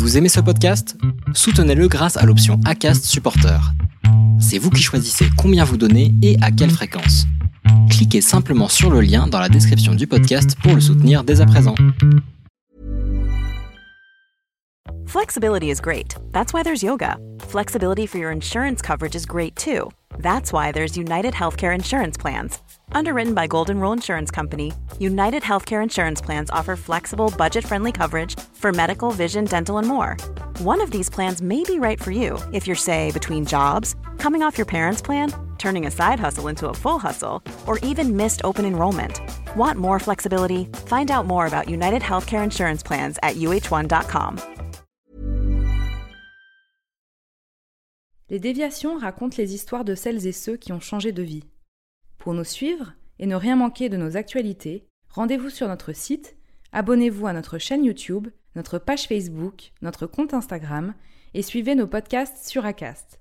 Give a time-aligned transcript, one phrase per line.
[0.00, 0.96] Vous aimez ce podcast?
[1.34, 3.60] Soutenez-le grâce à l'option ACAST Supporter.
[4.40, 7.26] C'est vous qui choisissez combien vous donnez et à quelle fréquence.
[7.90, 11.46] Cliquez simplement sur le lien dans la description du podcast pour le soutenir dès à
[11.46, 11.74] présent.
[15.04, 16.16] Flexibility is great.
[16.32, 17.18] That's why there's yoga.
[17.50, 19.90] Flexibility for your insurance coverage is great too.
[20.18, 22.58] That's why there's United Healthcare Insurance Plans.
[22.92, 28.38] Underwritten by Golden Rule Insurance Company, United Healthcare Insurance Plans offer flexible, budget friendly coverage
[28.52, 30.16] for medical, vision, dental, and more.
[30.58, 34.42] One of these plans may be right for you if you're, say, between jobs, coming
[34.42, 38.40] off your parents' plan, turning a side hustle into a full hustle, or even missed
[38.44, 39.20] open enrollment.
[39.56, 40.66] Want more flexibility?
[40.86, 44.38] Find out more about United Healthcare Insurance Plans at uh1.com.
[48.30, 51.42] Les déviations racontent les histoires de celles et ceux qui ont changé de vie.
[52.20, 56.36] Pour nous suivre et ne rien manquer de nos actualités, rendez-vous sur notre site,
[56.70, 60.94] abonnez-vous à notre chaîne YouTube, notre page Facebook, notre compte Instagram
[61.32, 63.20] et suivez nos podcasts sur Acast.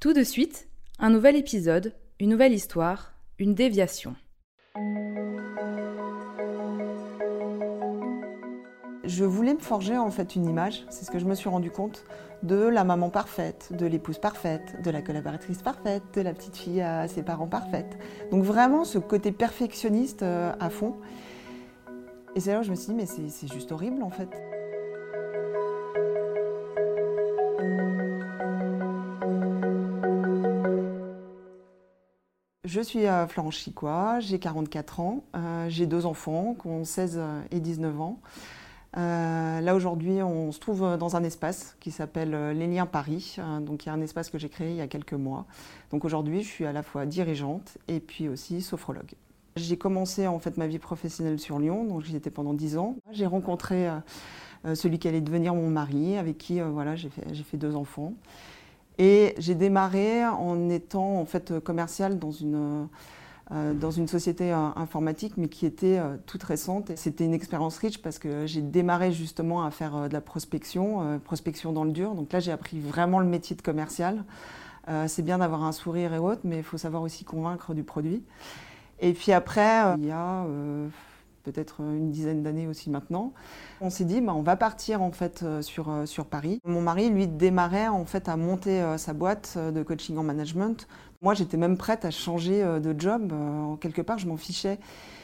[0.00, 4.16] Tout de suite, un nouvel épisode, une nouvelle histoire, une déviation.
[9.06, 11.70] Je voulais me forger en fait une image, c'est ce que je me suis rendu
[11.70, 12.04] compte,
[12.42, 16.80] de la maman parfaite, de l'épouse parfaite, de la collaboratrice parfaite, de la petite fille
[16.80, 17.98] à ses parents parfaite.
[18.30, 20.96] Donc vraiment ce côté perfectionniste euh, à fond.
[22.34, 24.30] Et c'est là où je me suis dit, mais c'est juste horrible en fait.
[32.64, 37.60] Je suis Florence Chicois, j'ai 44 ans, euh, j'ai deux enfants qui ont 16 et
[37.60, 38.18] 19 ans.
[38.96, 43.36] Euh, là aujourd'hui, on se trouve dans un espace qui s'appelle euh, Les Liens Paris.
[43.38, 45.46] Euh, donc il y a un espace que j'ai créé il y a quelques mois.
[45.90, 49.12] Donc aujourd'hui, je suis à la fois dirigeante et puis aussi sophrologue.
[49.56, 52.96] J'ai commencé en fait ma vie professionnelle sur Lyon, donc j'y étais pendant 10 ans.
[53.12, 53.88] J'ai rencontré
[54.74, 58.14] celui qui allait devenir mon mari, avec qui voilà, j'ai fait, fait, deux enfants.
[58.98, 62.84] Et j'ai démarré en étant en fait commerciale dans une euh,
[63.50, 66.92] dans une société euh, informatique, mais qui était euh, toute récente.
[66.96, 71.72] C'était une expérience riche parce que j'ai démarré justement à faire de la prospection, prospection
[71.72, 72.14] dans le dur.
[72.14, 74.24] Donc là, j'ai appris vraiment le métier de commercial.
[75.06, 78.22] c'est bien d'avoir un sourire et autres, mais il faut savoir aussi convaincre du produit.
[79.00, 80.46] Et puis après, il y a
[81.42, 83.32] peut-être une dizaine d'années aussi maintenant.
[83.80, 86.60] On s'est dit, bah, on va partir en fait sur, sur Paris.
[86.64, 90.86] Mon mari, lui, démarrait en fait à monter sa boîte de coaching en management.
[91.24, 93.32] Moi, j'étais même prête à changer euh, de job.
[93.32, 94.78] Euh, quelque part, je m'en fichais.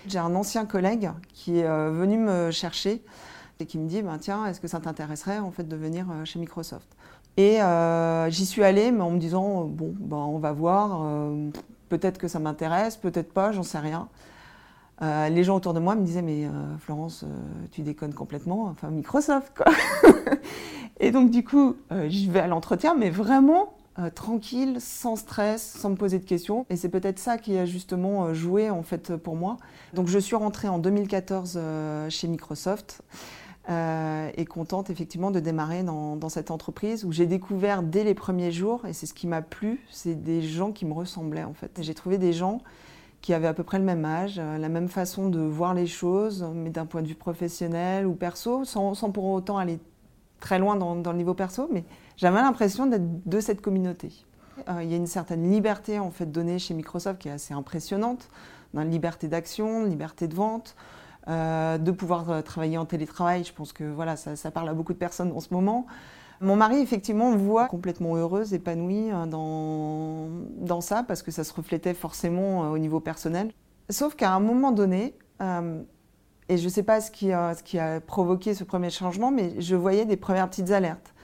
[0.06, 3.02] J'ai un ancien collègue qui est euh, venu me chercher
[3.60, 6.38] et qui me dit ben, Tiens, est-ce que ça t'intéresserait en fait, de venir chez
[6.38, 6.88] Microsoft?
[7.36, 7.58] Et
[8.30, 11.02] j'y suis allée, mais en me disant Bon, ben, on va voir.
[11.90, 14.08] peut-être que ça m'intéresse, peut-être pas, j'en sais rien.
[15.02, 17.26] les gens autour de moi me disaient Mais Florence,
[17.72, 18.64] tu déconnes complètement.
[18.64, 19.70] Enfin, Microsoft, quoi.
[20.98, 25.90] et donc, du coup, je vais à l'entretien, mais vraiment euh, tranquille, sans stress, sans
[25.90, 26.64] me poser de questions.
[26.70, 29.58] Et c'est peut-être ça qui a justement euh, joué en fait pour moi.
[29.94, 33.02] Donc je suis rentrée en 2014 euh, chez Microsoft.
[33.68, 38.84] et contente effectivement de démarrer dans, cette entreprise où j'ai découvert dès les premiers jours,
[38.84, 41.78] et c'est ce qui m'a plu, c'est des gens qui me ressemblaient en fait.
[41.80, 42.62] J'ai trouvé des gens
[43.20, 46.44] qui avaient à peu près le même âge, la même façon de voir les choses,
[46.52, 49.78] mais d'un point de vue professionnel ou perso, sans pour autant aller
[50.40, 51.84] très loin dans, le niveau perso, mais
[52.16, 54.10] j'avais l'impression d'être de cette communauté.
[54.68, 57.54] Euh, il y a une certaine liberté en fait donnée chez Microsoft qui est assez
[57.54, 58.28] impressionnante,
[58.74, 60.76] la liberté d'action, liberté de vente,
[61.28, 63.44] euh, de pouvoir euh, travailler en télétravail.
[63.44, 65.86] Je pense que voilà, ça, parle à beaucoup de personnes en ce moment.
[66.40, 71.52] Mon mari, effectivement, me voit complètement heureuse, épanouie dans, dans ça, parce que ça se
[71.52, 73.52] reflétait forcément au niveau personnel.
[73.90, 75.14] Sauf qu'à un moment donné,
[76.50, 80.04] et je ne sais pas ce qui, a, provoqué ce premier changement, mais je voyais
[80.04, 81.14] des premières petites alertes.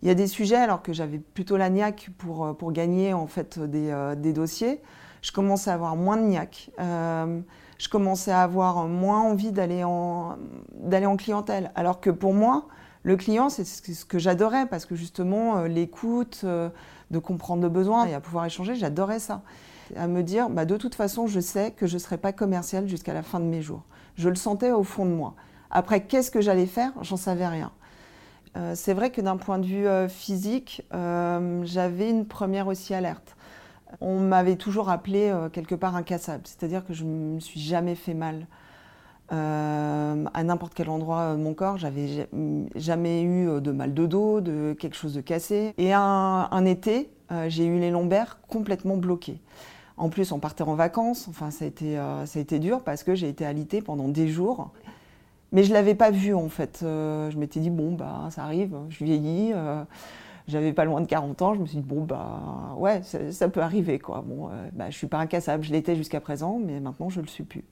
[0.00, 3.26] Il y a des sujets, alors que j'avais plutôt la niaque pour, euh, gagner en
[3.26, 4.80] fait des, euh, des dossiers,
[5.22, 6.70] je commençais à avoir moins de niaque.
[6.78, 7.40] Euh,
[7.78, 10.36] je commençais à avoir moins envie d'aller en,
[10.84, 11.72] en clientèle.
[11.74, 12.68] Alors que pour moi,
[13.02, 18.14] le client, c'est ce que j'adorais parce que justement, l'écoute, de comprendre le besoin et
[18.14, 19.42] à pouvoir échanger, j'adorais ça.
[19.94, 22.88] À me dire, bah, de toute façon, je sais que je ne serai pas commercial
[22.88, 23.82] jusqu'à la fin de mes jours.
[24.16, 25.34] Je le sentais au fond de moi.
[25.70, 26.92] Après, qu'est-ce que j'allais faire?
[27.02, 27.70] J'en savais rien.
[28.56, 32.94] Euh, c'est vrai que d'un point de vue euh, physique, euh, j'avais une première aussi
[32.94, 33.36] alerte.
[34.00, 38.14] On m'avait toujours appelé quelque part incassable, c'est-à-dire que je ne me suis jamais fait
[38.14, 38.46] mal
[39.30, 41.78] à n'importe quel endroit de mon corps.
[41.78, 42.28] J'avais
[42.74, 45.72] jamais eu de mal de dos, de quelque chose de cassé.
[45.78, 47.10] Et un, été,
[47.46, 49.40] j'ai eu les lombaires complètement bloqués.
[49.96, 51.26] En plus, on partait en vacances.
[51.28, 54.28] Enfin, ça a été, ça a été dur parce que j'ai été alitée pendant des
[54.28, 54.70] jours.
[55.52, 56.78] Mais je l'avais pas vu en fait.
[56.82, 59.52] je m'étais dit bon bah ça arrive, je vieillis.
[60.48, 63.60] j'avais pas loin de 40 ans, je me suis dit bon bah ouais ça, peut
[63.60, 64.22] arriver quoi.
[64.26, 67.44] Bon bah, je suis pas incassable, je l'étais jusqu'à présent, mais maintenant je le suis
[67.44, 67.64] plus.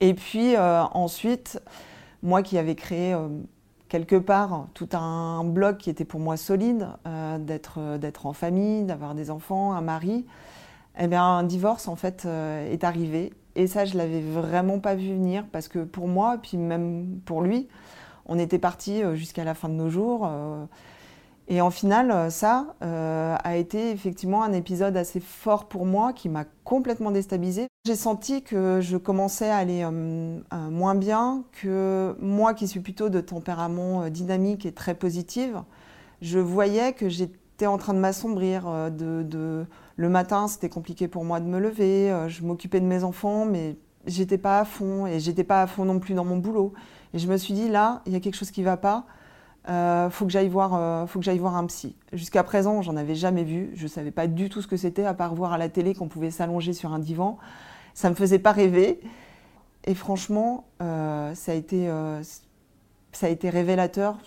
[0.00, 1.60] Et puis ensuite,
[2.22, 3.14] moi qui avais créé
[3.92, 7.36] quelque part tout un bloc qui était pour moi solide, euh,
[7.76, 10.24] euh, d'être en famille, d'avoir des enfants, un mari,
[10.98, 13.32] eh bien un divorce en fait euh, est arrivé.
[13.54, 17.42] Et ça, je l'avais vraiment pas vu venir parce que pour moi, puis même pour
[17.42, 17.68] lui,
[18.26, 20.26] on était parti jusqu'à la fin de nos jours.
[21.48, 26.12] Et en final, euh, ça euh, a été effectivement un épisode assez fort pour moi
[26.12, 27.66] qui m'a complètement déstabilisée.
[27.84, 29.90] J'ai senti que je commençais à aller euh,
[30.70, 35.62] moins bien, que moi qui suis plutôt de tempérament dynamique et très positive,
[36.20, 38.90] je voyais que j'étais en train de m'assombrir.
[38.92, 39.66] De,
[39.96, 43.76] Le matin, c'était compliqué pour moi de me lever, je m'occupais de mes enfants, mais
[44.06, 46.72] j'étais pas à fond et j'étais pas à fond non plus dans mon boulot.
[47.14, 49.06] Et je me suis dit, là, il y a quelque chose qui va pas
[49.68, 51.96] euh, faut que j'aille voir, euh, faut que j'aille voir un psy.
[52.12, 53.70] Jusqu'à présent, j'en avais jamais vu.
[53.74, 56.08] Je savais pas du tout ce que c'était, à part voir à la télé qu'on
[56.08, 57.38] pouvait s'allonger sur un divan.
[57.94, 59.00] Ça me faisait pas rêver.
[59.84, 62.22] Et franchement, euh, ça a été, euh,
[63.12, 64.18] ça a été révélateur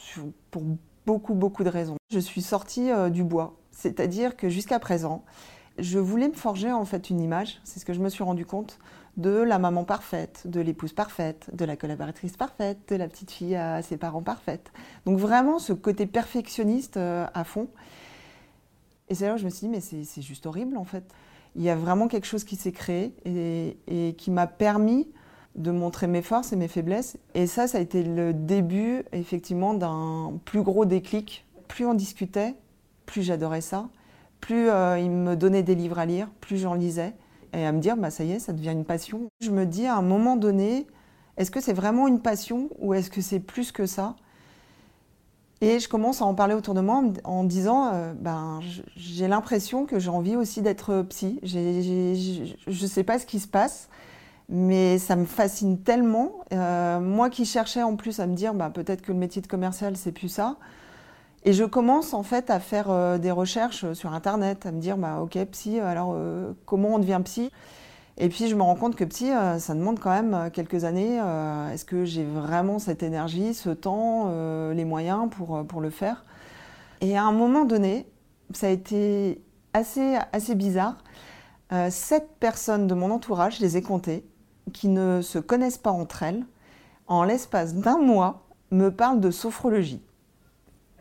[0.52, 0.64] pour
[1.06, 1.96] beaucoup, beaucoup de raisons.
[2.12, 5.24] Je suis sortie du bois, c'est-à-dire que jusqu'à présent,
[5.78, 7.60] je voulais me forger en fait une image.
[7.64, 8.80] C'est ce que je me suis rendu compte
[9.18, 13.56] de la maman parfaite, de l'épouse parfaite, de la collaboratrice parfaite, de la petite fille
[13.56, 14.72] à ses parents parfaite.
[15.06, 17.70] Donc vraiment ce côté perfectionniste euh, à fond.
[19.08, 21.04] Et c'est là où je me suis dit, mais c'est juste horrible en fait.
[21.56, 25.08] Il y a vraiment quelque chose qui s'est créé et, qui m'a permis
[25.56, 27.18] de montrer mes forces et mes faiblesses.
[27.34, 31.46] Et ça, ça a été le début effectivement d'un plus gros déclic.
[31.70, 32.56] Plus on discutait,
[33.06, 33.88] plus j'adorais ça.
[34.46, 37.16] Plus euh, il me donnait des livres à lire, plus j'en lisais
[37.52, 39.22] et à me dire, bah, ça y est, ça devient une passion.
[39.42, 40.86] Je me dis à un moment donné,
[41.38, 44.16] est-ce que c'est vraiment une passion ou est-ce que c'est plus que ça?
[45.62, 48.60] Et je commence à en parler autour de moi en disant, euh, ben,
[48.96, 51.40] j'ai l'impression que j'ai envie aussi d'être psy.
[51.42, 53.90] je ne sais pas ce qui se passe,
[54.48, 56.42] mais ça me fascine tellement.
[56.54, 59.48] Euh, moi qui cherchais en plus à me dire, bah, peut-être que le métier de
[59.48, 60.58] commercial, c'est plus ça.
[61.48, 64.98] Et je commence en fait à faire euh, des recherches sur Internet, à me dire,
[64.98, 67.52] bah, ok, psy, alors euh, comment on devient psy?
[68.18, 71.18] Et puis je me rends compte que psy, euh, ça demande quand même quelques années.
[71.72, 74.32] Est-ce que j'ai vraiment cette énergie, ce temps,
[74.72, 76.26] les moyens pour, pour le faire?
[77.02, 78.08] Et à un moment donné,
[78.52, 79.44] ça a été
[79.74, 80.96] assez, assez bizarre.
[81.90, 84.26] sept personnes de mon entourage, je les ai comptées,
[84.72, 86.46] qui ne se connaissent pas entre elles,
[87.08, 90.02] en l'espace d'un mois, me parlent de sophrologie.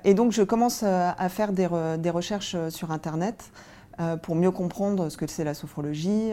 [0.05, 3.51] Et donc, je commence euh, à faire des, recherches euh, sur Internet
[4.01, 6.31] euh, pour mieux comprendre ce que c'est la sophrologie.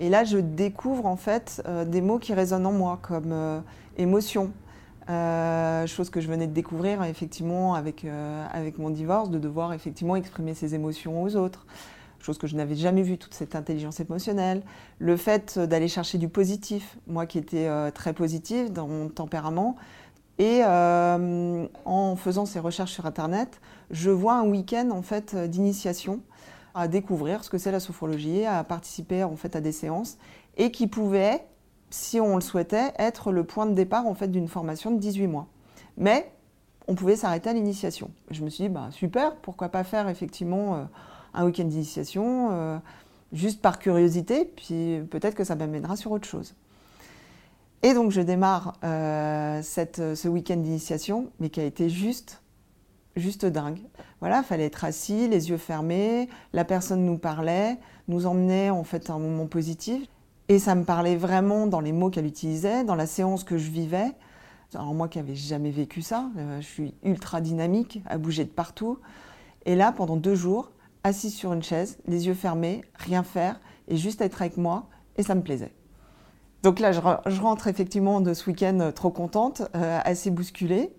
[0.00, 3.62] et là, je découvre en fait des mots qui résonnent en moi, comme
[3.98, 4.52] émotion,
[5.06, 8.06] chose que je venais de découvrir effectivement avec,
[8.52, 11.66] avec mon divorce, de devoir effectivement exprimer ses émotions aux autres.
[12.20, 14.62] Chose que je n'avais jamais vue, toute cette intelligence émotionnelle.
[14.98, 19.76] Le fait d'aller chercher du positif, moi qui étais très positive dans mon tempérament,
[20.38, 23.60] et euh, en faisant ces recherches sur Internet,
[23.90, 26.20] je vois un week-end en fait d'initiation
[26.74, 30.18] à découvrir ce que c'est la sophrologie, à participer en fait à des séances
[30.56, 31.44] et qui pouvait,
[31.90, 35.28] si on le souhaitait, être le point de départ en fait d'une formation de 18
[35.28, 35.46] mois.
[35.96, 36.32] Mais
[36.88, 38.10] on pouvait s'arrêter à l'initiation.
[38.30, 40.84] Je me suis dit bah super, pourquoi pas faire effectivement euh,
[41.32, 42.78] un week-end d'initiation euh,
[43.32, 46.56] juste par curiosité, puis peut-être que ça m'amènera sur autre chose.
[47.84, 52.42] Et donc je démarre euh, cette, ce week-end d'initiation, mais qui a été juste,
[53.14, 53.78] juste dingue.
[54.20, 57.76] Voilà, il fallait être assis, les yeux fermés, la personne nous parlait,
[58.08, 60.08] nous emmenait en fait un moment positif.
[60.48, 63.70] Et ça me parlait vraiment dans les mots qu'elle utilisait, dans la séance que je
[63.70, 64.12] vivais.
[64.74, 68.50] Alors moi qui n'avais jamais vécu ça, euh, je suis ultra dynamique, à bouger de
[68.50, 68.98] partout.
[69.66, 70.72] Et là, pendant deux jours,
[71.02, 74.88] assise sur une chaise, les yeux fermés, rien faire, et juste être avec moi,
[75.18, 75.74] et ça me plaisait.
[76.64, 80.94] Donc là, je, rentre effectivement de ce week-end euh, trop contente, euh, assez bousculée.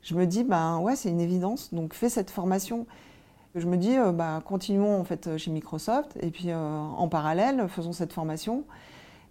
[0.00, 2.86] Je me dis, ben ouais, c'est une évidence, donc fais cette formation.
[3.54, 7.92] Je me dis, euh, bah, continuons en fait chez Microsoft et puis en parallèle, faisons
[7.92, 8.64] cette formation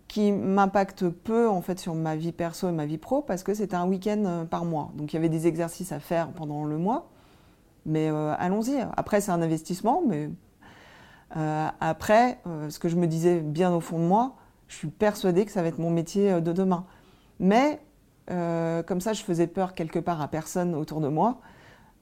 [0.07, 3.55] qui m'impacte peu en fait sur ma vie perso et ma vie pro parce que
[3.55, 4.91] c'est un week-end par mois.
[4.93, 7.09] Donc il y avait des exercices à faire pendant le mois,
[7.87, 8.85] mais allons-y.
[8.95, 10.29] Après, c'est un investissement, mais
[11.31, 12.39] après,
[12.69, 14.35] ce que je me disais bien au fond de moi,
[14.67, 16.85] je suis persuadée que ça va être mon métier euh, de demain.
[17.39, 17.79] Mais
[18.31, 21.41] euh, comme ça, je faisais peur quelque part à personne autour de moi,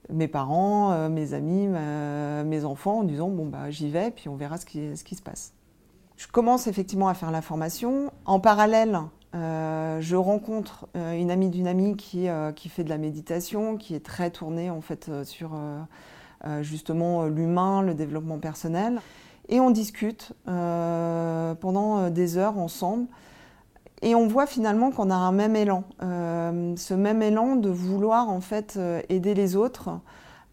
[0.10, 4.36] mes parents, euh, mes amis, mes enfants, en disant bon bah j'y vais, puis on
[4.36, 5.54] verra ce qui, se passe.
[6.18, 8.12] Je commence effectivement à faire la formation.
[8.26, 9.00] En parallèle,
[9.34, 14.30] je rencontre une amie d'une amie qui, qui, fait de la méditation, qui est très
[14.30, 15.58] tournée en fait sur
[16.62, 19.00] justement l'humain, le développement personnel.
[19.52, 23.08] Et on discute pendant des heures ensemble.
[24.02, 28.42] Et on voit finalement qu'on a un même élan, ce même élan de vouloir en
[28.42, 28.80] fait
[29.10, 30.00] aider les autres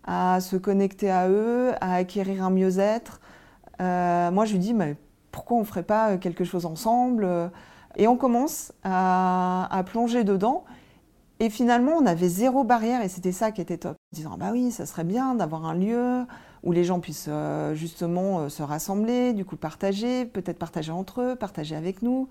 [0.05, 3.21] à se connecter à eux, à acquérir un mieux-être.
[3.79, 4.97] moi, je lui dis, mais
[5.39, 7.49] pourquoi on ne ferait pas euh, quelque chose ensemble euh,
[7.97, 10.65] Et on commence à, plonger dedans.
[11.39, 13.93] Et finalement, on avait zéro barrière et c'était ça qui était top.
[13.93, 16.25] En disant, bah oui, ça serait bien d'avoir un lieu
[16.63, 21.37] où les gens puissent euh, justement se rassembler, du coup partager, peut-être partager entre eux,
[21.37, 22.29] partager avec nous.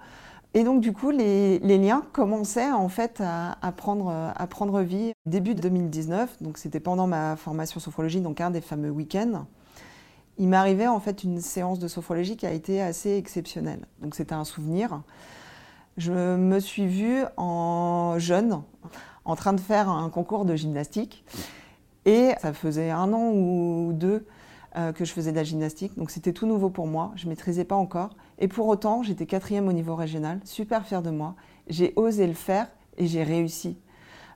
[0.54, 5.12] Et donc du coup, les, liens commençaient en fait à, prendre, à prendre vie.
[5.26, 9.46] Début 2019, donc c'était pendant ma formation sophrologie, donc un des fameux week-ends
[10.38, 13.86] il m'arrivait en fait une séance de sophrologie qui a été assez exceptionnelle.
[14.02, 15.02] Donc c'était un souvenir.
[15.98, 18.62] Je me suis vue en jeune,
[19.26, 21.26] en train de faire un concours de gymnastique.
[22.08, 24.26] Et ça faisait un an ou deux
[24.78, 25.98] euh, que je faisais de la gymnastique.
[25.98, 27.12] Donc c'était tout nouveau pour moi.
[27.16, 28.16] Je ne maîtrisais pas encore.
[28.40, 31.36] Et pour autant, j'étais quatrième au niveau régional, super fière de moi.
[31.68, 33.78] J'ai osé le faire et j'ai réussi.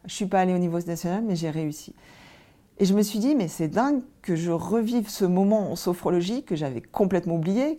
[0.03, 1.95] Je ne suis pas allée au niveau national, mais j'ai réussi.
[2.79, 6.43] Et je me suis dit, mais c'est dingue que je revive ce moment en sophrologie
[6.43, 7.77] que j'avais complètement oublié.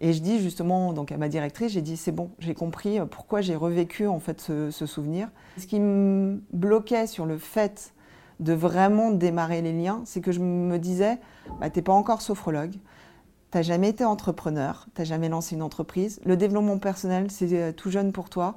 [0.00, 3.40] Et je dis justement donc à ma directrice, j'ai dit c'est bon, j'ai compris pourquoi
[3.40, 5.28] j'ai revécu en fait ce, souvenir.
[5.58, 7.94] Ce qui me bloquait sur le fait
[8.40, 11.18] de vraiment démarrer les liens, c'est que je me disais,
[11.60, 12.74] bah, t'es pas encore sophrologue,
[13.50, 17.90] t'as jamais été entrepreneur, t'as jamais lancé une entreprise, le développement personnel c'est euh, tout
[17.90, 18.56] jeune pour toi,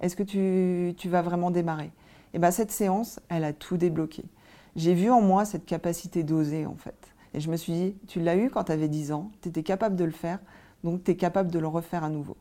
[0.00, 1.92] est-ce que tu, tu, vas vraiment démarrer?
[2.34, 4.24] Et bien cette séance, elle a tout débloqué
[4.76, 7.14] j'ai vu en moi cette capacité d'oser en fait.
[7.34, 9.62] Et je me suis dit, tu l'as eu quand tu avais 10 ans, tu étais
[9.62, 10.38] capable de le faire,
[10.84, 12.36] donc tu es capable de le refaire à nouveau.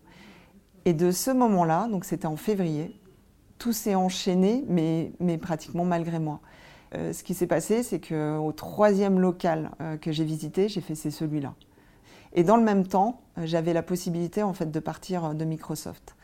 [0.86, 3.00] Et de ce moment-là, donc c'était en février,
[3.58, 6.42] tout s'est enchaîné, mais, mais pratiquement malgré moi.
[6.94, 10.96] Euh, ce qui s'est passé, c'est qu'au troisième local euh, que j'ai visité, j'ai fait
[10.96, 11.54] c'est celui-là.
[12.34, 16.16] Et dans le même temps, euh, j'avais la possibilité en fait de partir de Microsoft.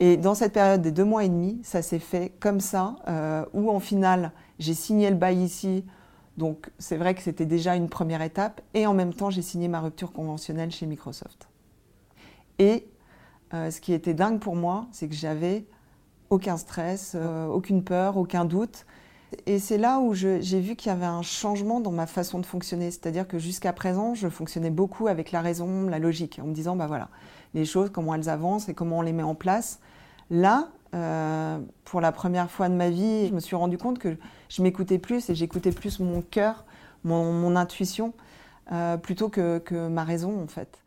[0.00, 3.44] Et dans cette période des deux mois et demi, ça s'est fait comme ça, euh,
[3.52, 5.84] où en finale, j'ai signé le bail ici.
[6.38, 8.62] Donc c'est vrai que c'était déjà une première étape.
[8.72, 11.48] Et en même temps, j'ai signé ma rupture conventionnelle chez Microsoft.
[12.58, 12.88] Et
[13.52, 15.66] euh, ce qui était dingue pour moi, c'est que j'avais
[16.30, 18.86] aucun stress, euh, aucune peur, aucun doute.
[19.46, 22.46] Et c'est là où j'ai vu qu'il y avait un changement dans ma façon de
[22.46, 22.90] fonctionner.
[22.90, 26.76] C'est-à-dire que jusqu'à présent, je fonctionnais beaucoup avec la raison, la logique, en me disant,
[26.76, 27.08] bah voilà,
[27.54, 29.80] les choses, comment elles avancent et comment on les met en place.
[30.30, 34.16] Là, euh, pour la première fois de ma vie, je me suis rendu compte que
[34.48, 36.64] je m'écoutais plus et j'écoutais plus mon cœur,
[37.04, 38.12] mon, intuition,
[38.72, 40.80] euh, plutôt que, que ma raison en fait.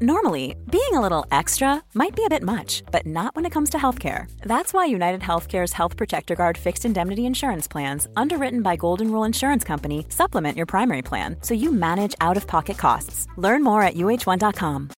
[0.00, 3.70] Normally, being a little extra might be a bit much, but not when it comes
[3.70, 4.28] to healthcare.
[4.42, 9.22] That's why United Healthcare's Health Protector Guard fixed indemnity insurance plans, underwritten by Golden Rule
[9.22, 13.28] Insurance Company, supplement your primary plan so you manage out of pocket costs.
[13.36, 14.90] Learn more at uh1.com.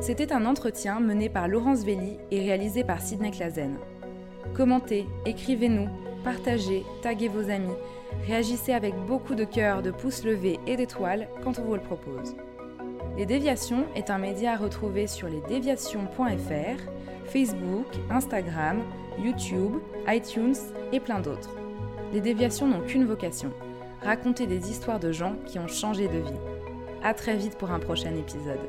[0.00, 3.78] C'était un entretien mené par Laurence Velli et réalisé par Sidney Clazen.
[4.54, 5.88] Commentez, écrivez-nous
[6.24, 7.74] partagez, taguez vos amis,
[8.26, 12.34] réagissez avec beaucoup de cœur, de pouces levés et d'étoiles quand on vous le propose.
[13.16, 16.80] Les Déviations est un média à retrouver sur lesdéviations.fr,
[17.26, 18.82] Facebook, Instagram,
[19.22, 19.74] YouTube,
[20.08, 20.56] iTunes
[20.92, 21.54] et plein d'autres.
[22.12, 23.52] Les Déviations n'ont qu'une vocation,
[24.02, 26.40] raconter des histoires de gens qui ont changé de vie.
[27.04, 28.60] A très vite pour un prochain épisode.